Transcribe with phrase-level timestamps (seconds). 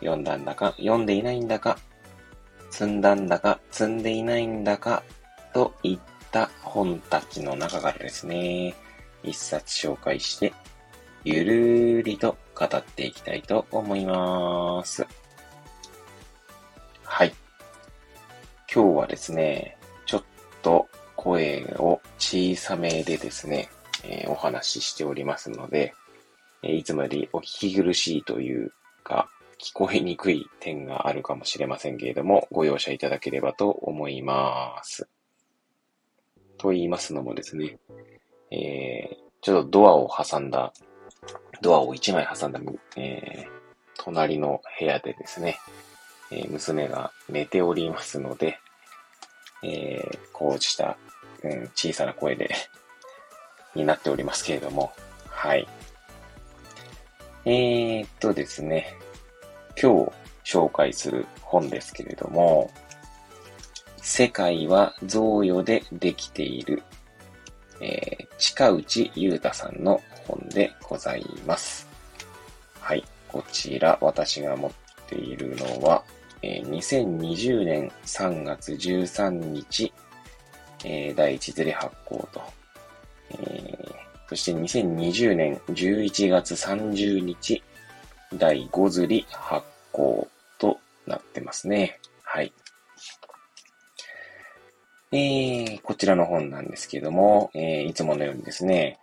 [0.00, 1.78] 読んだんだか読んでいないんだか、
[2.70, 5.02] 積んだんだか積んでいないんだか
[5.52, 5.98] といっ
[6.30, 8.74] た本たちの中からですね、
[9.22, 10.52] 一冊紹介して
[11.24, 15.06] ゆるーりと語っていきたいと思います。
[17.04, 17.34] はい。
[18.72, 20.24] 今日はですね、ちょっ
[20.62, 23.68] と声を小さめでですね、
[24.04, 25.94] えー、お話ししておりますので、
[26.62, 28.72] えいつもよりお聞き苦しいという
[29.02, 29.28] か、
[29.60, 35.08] 聞こえにくい点があるかもしれませんけれども、ご容赦いただければと思います。
[36.56, 37.78] と言いますのもですね、
[38.50, 40.72] えー、ちょっとドアを挟んだ
[41.60, 42.60] ドアを一枚挟んだ、
[42.96, 43.48] えー、
[43.98, 45.58] 隣の部屋でですね、
[46.30, 48.58] えー、娘が寝ておりますので、
[49.62, 50.96] えー、こうした、
[51.42, 52.50] うん、小さな声で
[53.74, 54.92] になっておりますけれども、
[55.28, 55.66] はい。
[57.44, 58.94] えー、っとですね、
[59.80, 60.12] 今日
[60.44, 62.68] 紹介する本ですけれども、
[63.98, 66.82] 世界は贈与でできている、
[67.80, 71.86] えー、近内裕太さんの本でございます。
[72.80, 73.04] はい。
[73.28, 74.70] こちら、私が持っ
[75.06, 76.02] ているのは、
[76.42, 79.92] えー、2020年3月13日、
[80.84, 82.42] えー、第1釣り発行と、
[83.30, 83.94] えー、
[84.28, 87.62] そして2020年11月30日、
[88.32, 90.28] 第5釣り発行
[90.58, 91.98] となってますね。
[92.22, 92.52] はい。
[95.10, 98.98] えー、こちらの本なんですけども、えー、いつものようにですね、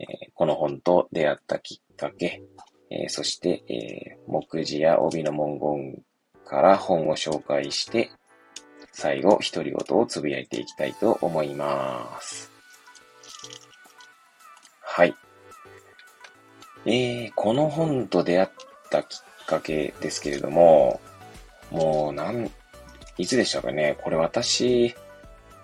[0.00, 2.42] えー、この本と出会ったきっかけ、
[2.90, 6.02] えー、そして、えー、目次や帯の文言
[6.44, 8.10] から本を紹介して、
[8.92, 12.50] 最後、独り言をつぶやいていきたいと思います。
[14.80, 15.14] はい。
[16.86, 18.48] えー、この本と出会っ
[18.90, 21.00] たきっかけですけれども、
[21.70, 22.50] もう、なん、
[23.18, 23.96] いつでしたかね？
[24.02, 24.94] これ私、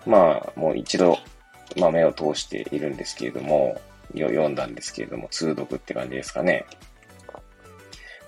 [0.04, 1.16] まあ、もう一度、
[1.76, 3.80] まあ目を通しているんですけれども、
[4.14, 6.66] 読んだんですけれども、通読って感じですかね。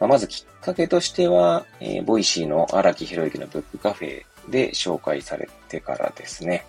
[0.01, 6.65] まあ、まずきっかけとしては、えー、 Voicy の荒木博之のブックカフェで紹介されてからですね、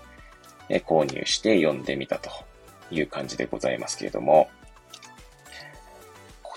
[0.70, 2.30] えー、購入して読んでみたと
[2.92, 4.50] いう感じでございますけれども、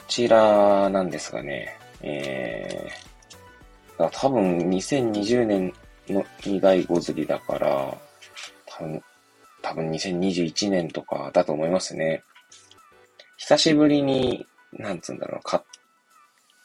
[0.09, 5.73] ちらなんですがね、えー、多分2020年
[6.09, 7.97] の2第5釣りだから、
[8.67, 9.03] 多分、
[9.63, 12.23] 多分2021年とかだと思いますね。
[13.37, 15.63] 久しぶりに、なんつうんだろう、か、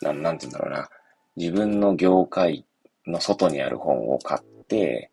[0.02, 0.90] なん、なんつうんだろうな、
[1.36, 2.66] 自分の業界
[3.06, 5.12] の外にある本を買って、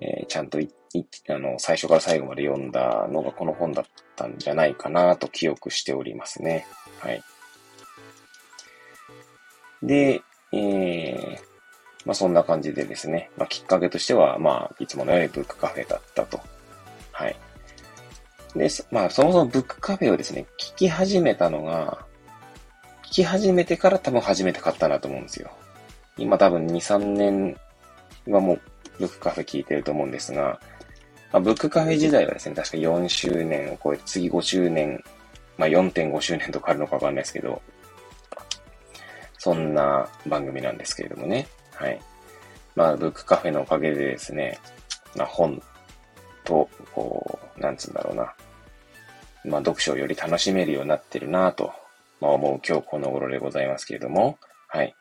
[0.00, 6.66] えー、ちゃんとい、い、あの、最初から最後まで読んだのがこの本だったんじゃないかなと記憶しておりますね。
[7.00, 7.22] はい。
[9.82, 10.22] で、
[10.52, 11.38] えー、
[12.04, 16.40] まあそんな感じでですね、まあきっかけとしては、まあいつものようにブックカフェだったと。
[17.12, 17.36] はい。
[18.54, 22.04] で、まあ、そもそもブックカフェをですね、聞き始めたのが、
[23.04, 25.50] 聞き始めてから多分初めて買ったなと思うんですよ。
[26.18, 27.56] 今多分2、3年
[28.26, 28.60] はもう
[28.98, 30.60] ブックカフェ聞いてると思うんですが、
[31.32, 35.02] まあ、ブックカフェ時代はですね、確か4周年を超えて、次5周年、
[35.58, 37.60] まあ4.5周年とかあるのかわかんないですけど、
[39.46, 41.46] そんな番組なんですけれどもね。
[41.72, 42.00] はい。
[42.74, 44.58] まあ、ブックカフェのおかげでですね、
[45.14, 45.62] まあ本
[46.42, 48.34] と、こう、なんつうんだろうな。
[49.44, 51.72] まあ、読書をより楽しめるようになってるなと、
[52.20, 54.36] まあ、思う今日この頃でございますけれども、
[54.66, 54.96] はい。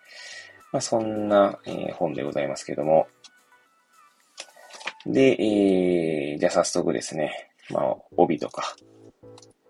[0.72, 3.08] まあ、そんな、えー、本でございますけれども、
[5.08, 8.76] で、えー、じゃあ早速ですね、まあ、帯とか、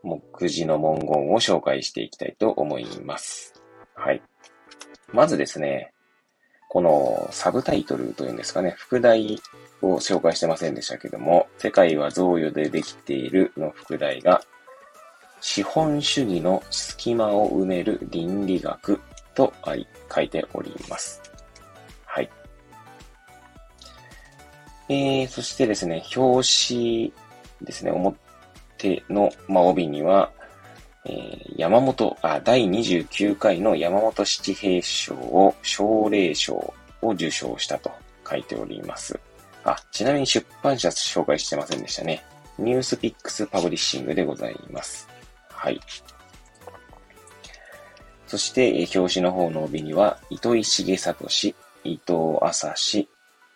[0.04, 3.54] 目次の文言を紹介していきたいと思います。
[3.95, 4.22] はい。
[5.13, 5.92] まずですね、
[6.69, 9.42] このサブタイトルというんですかね、副題
[9.81, 14.42] を紹介してませんでしたけども、世界は贈与でできているの副題が、
[15.42, 19.00] 資本主義の隙間を埋める倫理学
[19.36, 21.22] と書いております。
[22.06, 22.30] はい。
[24.90, 27.13] えー、そしてですね、表紙
[27.62, 30.31] ですね、表の、まあ、帯には、
[31.06, 37.92] え、山本、あ、第29回の山本七平賞を奨励賞を受賞したと
[38.28, 39.19] 書いております。
[39.63, 42.24] あ、ちなみに出版社紹介してませんでしたね。
[42.57, 45.07] ニュースピックスパブリッシングでございます。
[45.50, 45.80] はい。
[48.28, 53.08] そして、え表紙の方の帯には、糸井重里氏、伊藤浅氏、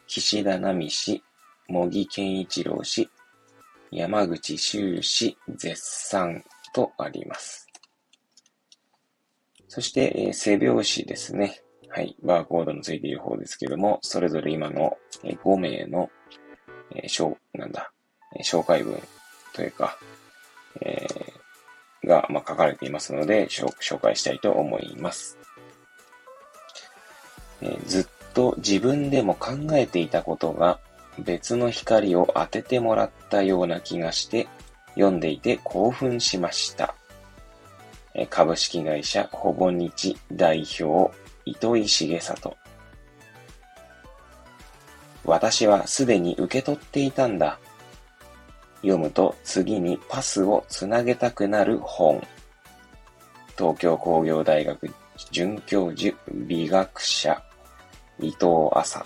[0.06, 1.24] 岸田奈美氏、
[1.68, 3.10] 茂木健一郎氏、
[3.92, 6.44] 山口修氏、絶賛
[6.74, 7.68] とあります。
[9.68, 11.62] そして、え背表紙ですね。
[11.90, 12.16] はい。
[12.24, 16.10] バーコードのついている方ですけども、それぞれ今のえ5名の、
[16.96, 17.92] えー、なんだ
[18.36, 19.02] え、紹介文
[19.54, 19.98] というか、
[20.82, 25.38] えー、が、まあ、書かれていますので、紹介したいと思います。
[27.62, 30.80] えー、ずっと自分でも考えていたことが
[31.20, 34.48] 別の光を当ててもらったような気がして
[35.00, 36.94] 読んでいて興奮しました。
[38.30, 41.16] 株式会社ほぼ日代表
[41.46, 42.58] 糸井重里。
[45.24, 47.60] 私はすでに受け取っていたんだ。
[48.82, 52.22] 読むと次にパスをつなげたくなる本。
[53.58, 54.94] 東京工業大学
[55.32, 57.42] 准教授美学者
[58.20, 59.06] 伊藤麻。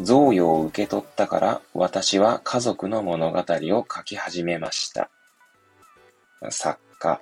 [0.00, 5.10] 贈与を受け取ったから私は家族の物語を書き始めました。
[6.50, 7.20] 作家。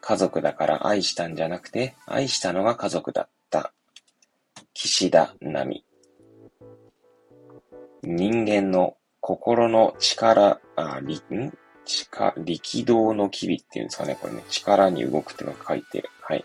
[0.00, 3.72] 家族だから愛したんじゃなくて愛したのが家族だった。
[4.74, 5.84] 岸田奈美。
[8.02, 11.00] 人間の心の力、あ、
[11.84, 14.18] 力、力道の機微っていうんですかね。
[14.20, 16.44] これね、力に動くってのが書いて、はい。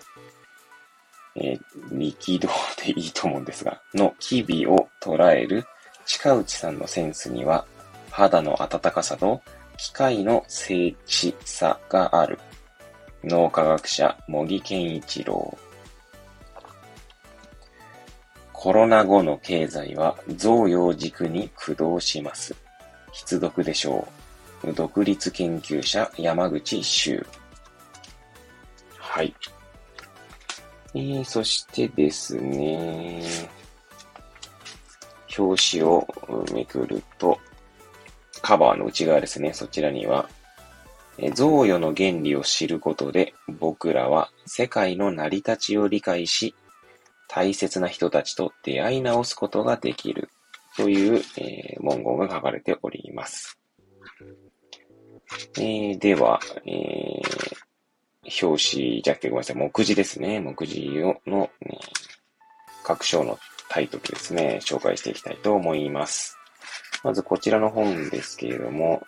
[1.40, 1.60] えー、
[1.92, 2.50] 力道
[2.84, 5.66] でいいと思うんですが、の機微を捉える
[6.06, 7.66] 近内さんのセンスには、
[8.12, 9.42] 肌の温かさと
[9.78, 12.40] 機械の精緻さがある。
[13.24, 15.58] 脳科学者、茂木健一郎。
[18.54, 22.56] コロナ後の経済は贈与軸に駆動します。
[23.12, 24.08] 必読でしょ
[24.64, 24.74] う。
[24.74, 27.26] 独立研究者、山口修。
[28.98, 29.34] はい。
[30.94, 33.22] えー、そしてですね、
[35.38, 36.08] 表紙を
[36.54, 37.40] めくると、
[38.42, 40.30] カバーの内側ですね、そちらには、
[41.34, 46.56] 贈与の原理を知ることで、僕らは世界の成り立ちを理解し、
[47.28, 50.30] 大切な人たちと出会い直すことができる
[50.78, 53.60] という、えー、文言が書かれております。
[55.58, 57.67] えー、では、えー、
[58.42, 60.40] 表紙じゃなくてごめんなさい、目次ですね。
[60.40, 61.50] 目次の、ね、
[62.84, 63.40] 各章の
[63.70, 66.38] タイトルですね、紹介していきたいと思います。
[67.04, 69.02] まずこちらの本ですけれども、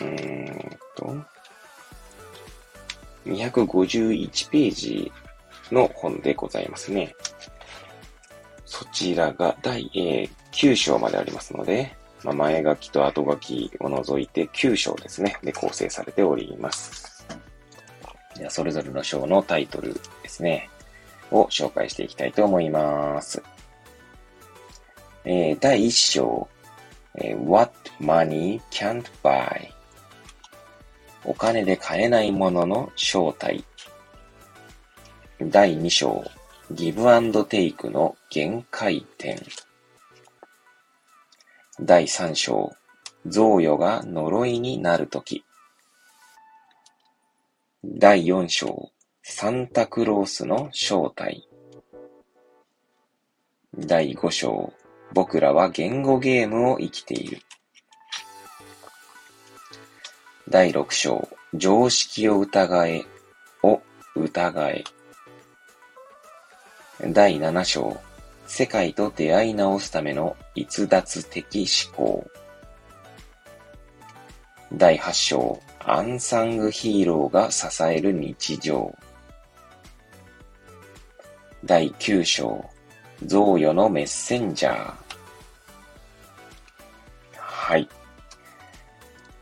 [0.00, 1.16] うーんと、
[3.26, 5.12] 251ページ
[5.70, 7.14] の本でございますね。
[8.64, 17.01] そちらが第、9章までありますので、まあ、前書きと後書きを除いて9章ですね、で構成されております。
[18.48, 20.70] それぞれの章のタイトルですね、
[21.30, 23.42] を紹介していきたいと思います。
[25.24, 26.48] えー、第1章、
[27.14, 29.70] えー、What Money Can't Buy
[31.24, 33.64] お金で買えないものの正体。
[35.40, 36.24] 第2章、
[36.72, 39.40] ギブアンドテイクの限界点。
[41.80, 42.72] 第3章、
[43.26, 45.44] 贈与が呪いになるとき。
[47.84, 48.92] 第4章、
[49.24, 51.48] サンタクロースの正体。
[53.76, 54.72] 第5章、
[55.12, 57.40] 僕らは言語ゲームを生きている。
[60.48, 63.04] 第6章、常識を疑え
[63.64, 63.82] を
[64.14, 64.84] 疑え。
[67.08, 68.00] 第7章、
[68.46, 72.24] 世界と出会い直すための逸脱的思考。
[74.74, 78.90] 第8章、アンサングヒーローが支える日常。
[81.62, 82.64] 第9章、
[83.26, 84.94] 贈与のメッセンジャー。
[87.36, 87.86] はい。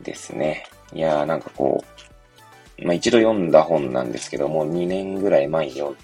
[0.01, 0.65] ですね。
[0.91, 1.81] いやーなんかこ
[2.79, 5.95] う、まあ、一度読んだ本なんですけども、2年ぐらい前に読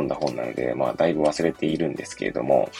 [0.00, 2.70] んだ本なので、まあ、だいぶ忘れているんですけれども、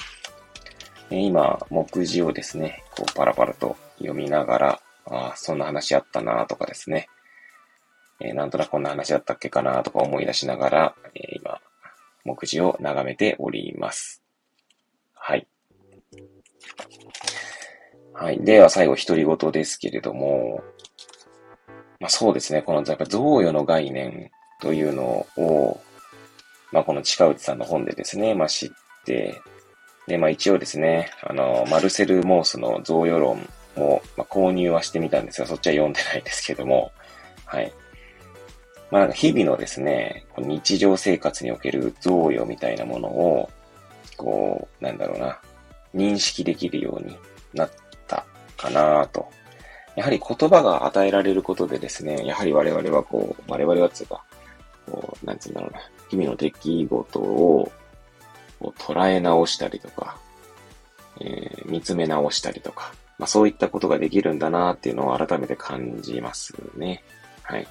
[1.11, 7.09] 今、目次をですね、こう、パラパラと読みながら、ああ、そんな話あったなとかですね。
[8.21, 11.61] えー、なんとなくこんな話だったっけかなとか思い出しながら、えー、今、
[12.25, 14.23] 目次を眺めております。
[15.15, 15.47] はい。
[18.13, 18.45] はい。
[18.45, 20.63] では最後、独り言ですけれども、
[22.01, 25.81] まあそうですね、この、やっぱ贈与の概念というのを、
[26.73, 28.71] まあ、この近内さんの本でですね、まあ、知っ
[29.05, 29.41] て、
[30.07, 33.49] で、まあ、一応ですね、あの、マルセル・モースの贈与論
[33.81, 36.93] を、まあ、購入はしてみたんですが、そっちは読んでないですけども、
[37.45, 37.73] はい。
[38.91, 43.51] まあ、日々のですね、日常生活における贈与みたいなものを、
[44.17, 45.39] こう、なんだろうな、
[45.95, 47.17] 認識できるように
[47.55, 47.71] なっ
[48.07, 48.25] た
[48.57, 49.29] かなと。
[49.97, 54.23] やはり言葉が与えられることでですね、やはり我々はこう、我々はつうか、
[54.87, 57.71] こう、なんつうんだろうな、日々の出来事を
[58.61, 60.19] を捉え直したりとか、
[61.21, 67.03] えー、見つめ直したりとか、まあそういったことができるんだなっていうのを改めて感じますね。
[67.43, 67.67] はい。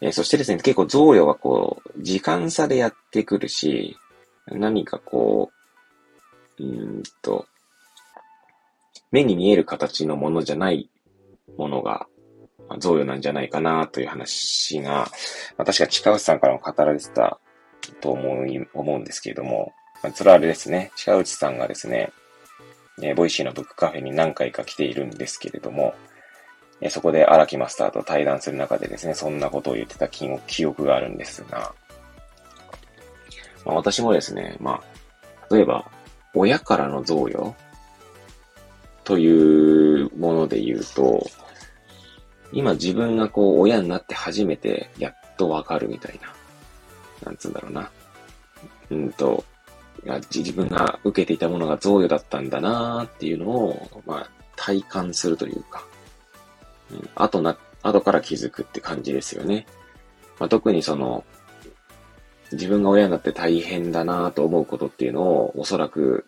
[0.00, 3.96] えー、そしてですね、結構贈与はこう、時間差でやってくるし、
[4.46, 5.50] 何かこ
[6.58, 7.46] う、うんと、
[9.10, 10.88] 目に見える形のものじゃない
[11.56, 12.06] ものが
[12.68, 14.90] あ、贈与なんじゃないかなという話が、
[15.56, 17.40] まあ、確か近内さんからも語られてた
[18.00, 22.12] と思い、思うんですけれども、まあ、それはあれですね、近内さんがですね、
[23.00, 25.94] えー、 Voicy のブックカフェに何回か来ているんですけれども、
[26.80, 31.74] えー、そこで荒木マスターと対談する中でですね、そんなことを言ってた記憶があるんですが、
[33.64, 34.82] まあ、私もですね、ま
[35.50, 35.84] あ、例えば、
[36.34, 37.54] 親からの贈与
[39.04, 41.26] というもので言うと、
[42.52, 46.32] 今自分がこう親になって初めてやっとわかるみたいな。
[47.24, 47.90] なんつうんだろうな。
[48.90, 49.44] うんと、
[50.16, 55.84] 自分が受けていたものが贈与だったんだなーっていうのを、まあ、体感するというか、
[56.90, 59.66] うん、後な、後から気づくって感じですよね。
[60.38, 61.24] まあ、特にその、
[62.52, 66.26] 自分が親になって大変だなと思うことっていうのを、おそらく、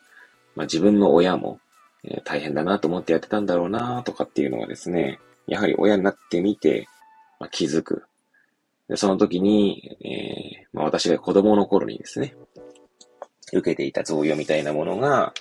[0.55, 1.61] まあ、自分の親も、
[2.05, 6.89] えー、大変だなと思ってやってたんだろうなとかっていうのはですね、やはり親になってみて、
[7.39, 8.05] まあ、気づく。
[8.89, 12.35] でその時に、えー、まあ、私が子供の頃にですね、
[13.53, 15.33] 受けていた贈与みたいなものが、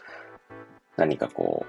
[0.97, 1.65] 何かこ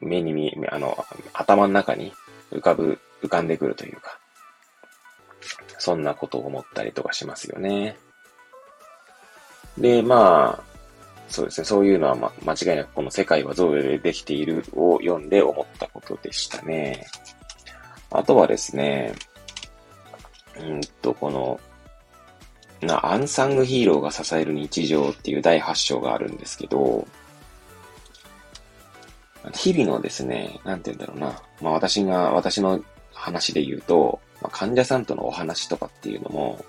[0.00, 0.96] う、目に見え、あの、
[1.32, 2.12] 頭の中に
[2.50, 4.18] 浮かぶ、浮かんでくるというか、
[5.78, 7.96] そんなことを思ったりとかしますよね。
[9.78, 10.72] で、まあ、
[11.28, 17.06] そうですね、そういうのは、ま、間違いなくこの世界は贈与でできているを読んで思ったことでしたね。
[18.10, 19.14] あとはですね、
[20.60, 21.58] うんと、この、
[22.86, 27.06] な、アンサングヒーローが支える日常っていう第8章があるんですけど、
[29.54, 31.42] 日々のですね、なんて言うんだろうな。
[31.60, 36.64] まあ私が、私の話で言うと、まあ、患者さんとのお話とかっていうのも、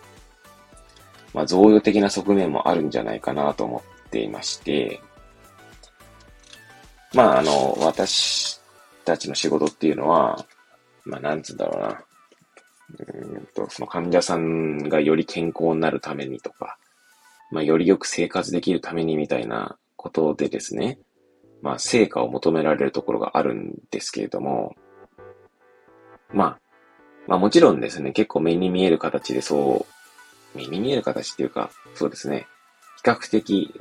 [1.34, 5.02] まあ贈与的な側面もあるんじゃないかなと思っていまして、
[7.14, 8.60] まああの、私
[9.06, 10.46] たちの仕事っていうのは、
[11.06, 12.04] まあなんつうんだろうな。
[13.00, 16.78] うんと、その患者さんがより健康になるためにとか、
[17.52, 21.00] まあ、よりよく生活できるためにみたいなことでですね、
[21.62, 24.76] まあ、成果を求められるところがあるんですけれども、
[26.32, 26.60] まあ、
[27.28, 29.86] まあもちろんですね、結構目に見える形でそ
[30.56, 32.48] う、目に見える形っていうか、そうですね、
[32.98, 33.72] 比較的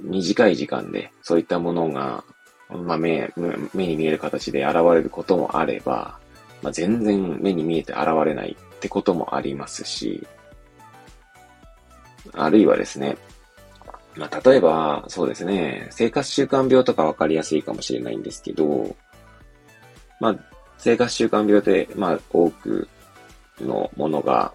[0.00, 2.24] 短い時間でそういったものが、
[2.68, 3.32] まあ目、
[3.74, 6.18] 目に見える形で現れることもあれば、
[6.62, 10.26] まあ、全然目に見えて現れないってこともありますし、
[12.34, 13.16] あるいはですね、
[14.16, 18.96] まあ、例えば、そうですね、生活習慣病とかわかりやすいかもしれないんですけど、
[20.20, 20.36] まあ、
[20.78, 22.88] 生活習慣病で、まあ、多く
[23.60, 24.52] のものが、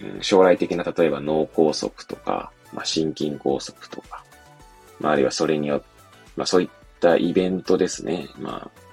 [0.00, 4.24] うん、将来的な、例えば脳梗塞とか、まあ、心筋梗塞とか、
[4.98, 5.86] まあ、あるいはそれによって、
[6.36, 6.68] まあ、そういっ
[7.00, 8.28] たイベントですね。
[8.38, 8.85] まあ、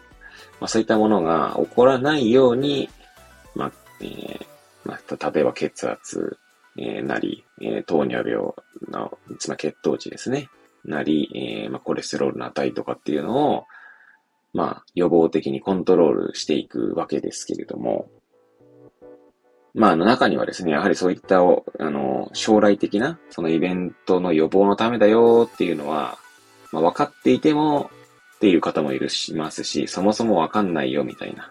[0.64, 2.90] まあ、そういったものが起こらないように、
[3.54, 4.46] まあ、えー、
[4.86, 6.38] まあ、例えば血圧、
[6.78, 8.54] えー、なり、えー、糖尿病
[8.90, 10.48] の、つまり血糖値ですね。
[10.86, 11.30] なり、
[11.66, 13.66] えー、まあ、コレステロールの値とかっていうのを、
[14.54, 18.08] まあ、予防的にコントロールしていくわけですけれども、
[19.74, 26.18] まあ、あの中にはですね、やはりそういった、あの、将来的な、そのイベントの予防のためだよっていうのは、
[26.72, 27.92] まあ、分かっていても、
[28.44, 31.50] っていう方もいるしますし、そもそもわかんないよみたいな。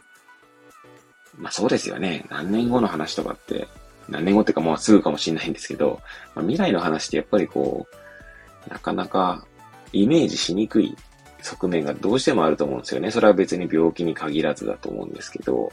[1.39, 2.27] まあそうですよね。
[2.29, 3.67] 何年後の話とかって、
[4.11, 6.03] 何年後っていうかもうすぐかもしれないんですけど、
[6.35, 9.47] まあ、未来の話ってやっぱりこう、なかなか
[9.95, 10.95] イメージしにくい
[11.41, 13.11] 側面がどうしてもあると思うんですよね。
[13.11, 15.73] それは別に病気に限らずだと思うんですけど、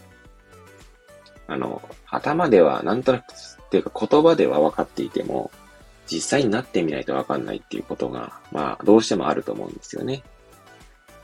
[1.47, 5.51] あの、頭ではなんとなく、っていうか言葉では分かっていても、
[6.09, 10.23] 実際になってみないと分かんないっていうことが、まあ、どうしてもあると思うんですよね。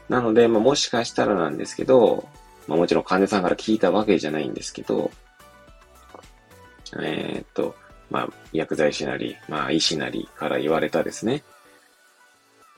[0.09, 2.27] なので、まあ、もしかしたらなんですけど、
[2.67, 5.11] まあ、もちろん患者さんから聞いたわけじゃないんですけど、
[7.01, 7.75] えー、っと、
[8.09, 11.43] まあ、薬剤師なり、まあ、医師なりから言われたですね、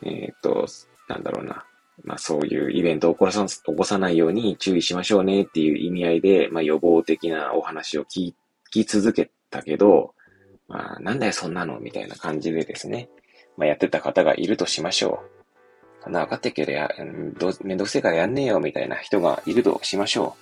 [0.03, 0.67] えっ、と、
[1.07, 1.65] なんだろうな、
[2.03, 8.34] まあそういうイベントを起こさ起こさないように注意しましょうねっていう意味合いで、まあ予防的なお話を聞
[8.72, 10.13] き続けたけど、
[10.67, 13.10] まあなんだよそんなのみたいな感じでですね、
[13.57, 15.37] まあやってた方がいるとしましょう。
[16.04, 16.89] そんな分かってっけどや、
[17.38, 20.36] どめんどくせえからやんねえよみたいな人がいるとしましょ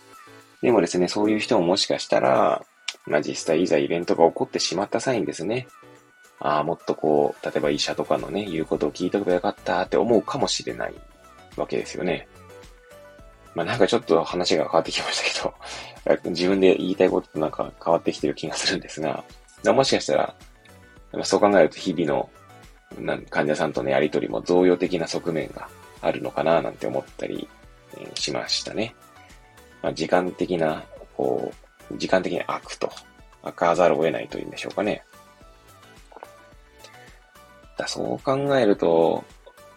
[0.62, 0.66] う。
[0.66, 2.64] でもですね、そういう人ももしかしたら、
[3.06, 5.68] まあ実際いざイベントが起こってしまった際にですね、
[6.40, 10.94] ああ、もっとこう、例えば医者とかのね、言うことを聞いとけばよかったって思うかもしれない
[11.56, 12.28] わけですよね。
[13.54, 15.54] まあなんかちょっと話が変わってきました
[16.06, 19.24] けど、 自分で言いたいこととなんか変わってきてる気がするんですが、
[19.66, 20.36] もしかしたら、
[21.24, 22.30] そう考えると日々の
[23.30, 25.68] 患者さんとのやりとりも贈与的な側面が
[26.02, 27.48] あるのかななんて思ったり、
[27.98, 28.96] えしましたね。
[29.82, 30.84] まあ、時間的な、
[31.16, 31.52] こ
[31.92, 32.92] う、時間的に悪と、
[33.44, 35.04] 開かざるを得ないというんでしょうかね。
[37.78, 39.24] だそう考えると、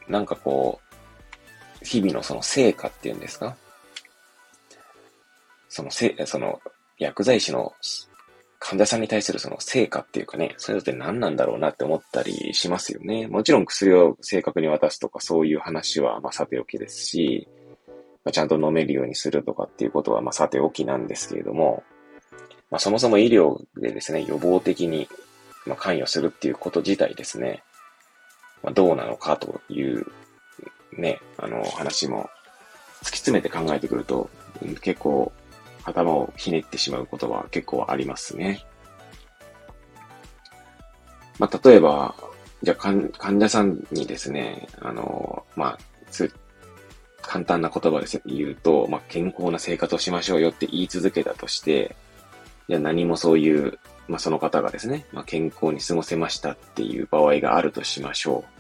[0.09, 0.81] なんかこ
[1.83, 3.57] う、日々のその成果っていうんですか？
[5.69, 6.61] そのせ、その、
[6.99, 7.75] 薬剤師の
[8.61, 13.29] 患者さんに対するその成果っていうかね、それって何なんだろうなって思ったりしますよね。
[13.29, 17.49] もちろん薬を正確に渡すとかそういう話はまあさておきですし、
[18.25, 21.85] まあ、ちゃんと飲めるようにするとかっていうことはまあさておきなんですけれども、
[22.71, 25.09] まあそもそも医療でですね、予防的に
[25.65, 27.63] まあ関与するっていうこと自体ですね、
[28.63, 30.05] まあ、どうなのかという
[30.97, 32.29] ね、あの、話も
[33.03, 34.29] 突き詰めて考えてくると、
[34.83, 35.33] 結構
[35.85, 38.65] 頭をひねってしまうことは結構ありますね。
[41.39, 42.15] まあ、例えば、
[42.63, 45.79] じゃあ患者さんにですね、あの、まあ、
[47.23, 51.95] 簡単な言葉で言うと、まあ、健康な生活をしましょうよって言い続けたとして、
[52.69, 58.59] じゃあ何もそういう、まあ、その方がですね、まあ、健康に過ごせましたっていう場合があるとしましょう。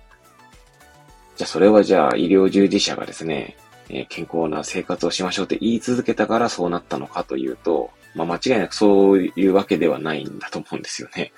[1.36, 3.56] じゃあそれはじゃあ医療従事者がですね、
[3.90, 11.32] えー、健康な生活をしましょうって言い続けたからそうなったのかというと、まあ間違いなくそういうわけではないんだと思うんですよね。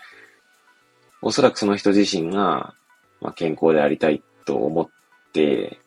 [1.23, 2.75] おそらくその人自身が、
[3.21, 4.89] まあ、健康でありたいと思っ
[5.33, 5.79] て、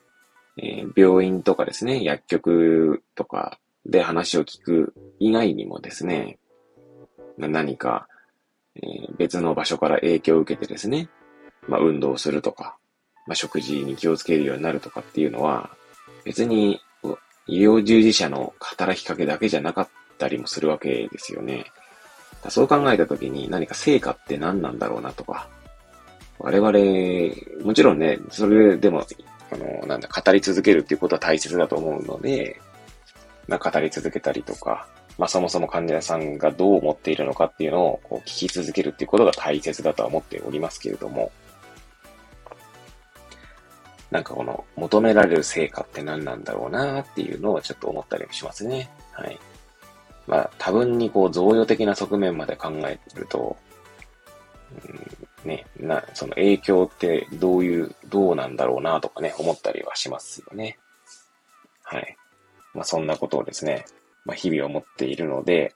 [0.57, 6.37] えー、病院とかですね、薬局とかで話を聞く以外にもですね、
[7.37, 8.07] 何か、
[8.75, 11.09] えー、別の場所から影響を受けてですね、
[11.67, 12.77] まあ、運動するとか、
[13.25, 15.75] まあ、食事に気をつけるようになるとかっていうのは、
[16.23, 16.81] 別に
[17.47, 21.65] 医療従事者の働きかけだけじゃなかったりもするわけですよね。
[22.49, 25.47] そう考えたときに何か成果って何なんだろうなとか、
[26.39, 29.05] 我々、もちろんね、それでも、
[29.51, 32.59] あの、なんだ、語り続けるっていうことは大切だと思うので、
[33.47, 41.31] まあ、語り続けたりとか、まあ、そもそも患者さんがどう思っているのかっていうのをこう聞き続けるっていうことが大切だとは思っておりますけれども、
[44.13, 48.91] なんかこの求められる成果って何なんだろうなっていうのをちょっと思ったりもしますね。
[49.11, 49.39] はい。
[50.27, 53.57] まあ多分にこう贈与的な側面まで考えると、
[55.43, 60.77] うん、ね、な、その影響ってどういう、どうなんだろうなとかね、思ったりはしますよね。
[61.81, 62.15] はい。
[62.75, 63.83] まあそんなことをですね、
[64.25, 65.73] まあ日々思っているので、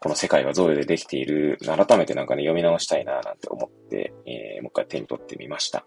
[0.00, 5.84] この世界は贈与でできている、改めてなんかね、読み直したいななんて思って、えー、もう一回手に取ってみました。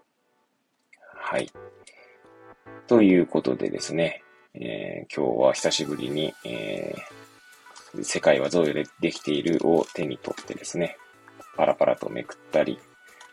[1.32, 1.50] はい。
[2.86, 10.98] ということでですね、えー、今日は久しぶりに、えー、世界は贈与でできているを手に取ってですね、
[11.56, 12.78] パラパラとめくったり、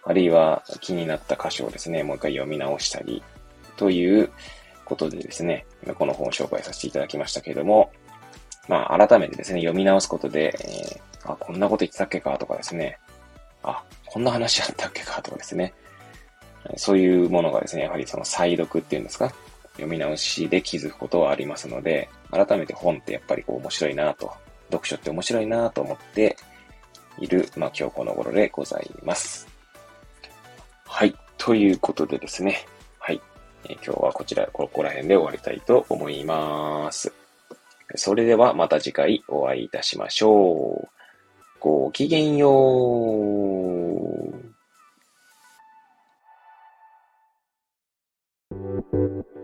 [0.06, 3.22] あるいは気になった箇所をですね、もう一回読み直したり、
[3.76, 4.32] という
[4.86, 5.66] ことでですね、
[5.98, 7.92] この本を紹介させていただきましたけれども、
[8.70, 12.98] まあ、改めてですね、読み直すことで、えー、あ、こんなこと言ってたっけかとかですね、
[13.62, 15.74] あ、こんな話あったっけかとかですね、
[16.76, 19.34] そういうものがですね、やはりその再読っていうんですか、
[19.74, 24.32] 読み直しで気づくことはありますので、改めて本ってやっぱりこう面白いなと、
[24.70, 26.38] 読書って面白いなと思って
[27.20, 29.48] いる、まあ今日この頃でございます。
[30.86, 31.16] はい。
[31.38, 32.66] ということでですね。
[33.00, 33.22] はい。
[33.66, 37.12] えー、今日はこちら、ここら辺で終わりたいと思います。
[37.96, 40.88] それではまた次回お会いいたしましょう。
[41.60, 44.19] ごきげんよう。
[48.82, 49.39] thank you